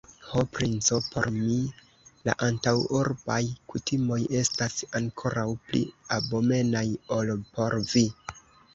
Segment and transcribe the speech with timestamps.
[0.27, 1.57] Ho, princo, por mi
[2.29, 3.39] la antaŭurbaj
[3.75, 5.85] kutimoj estas ankoraŭ pli
[6.21, 6.87] abomenaj,
[7.21, 8.09] ol por vi!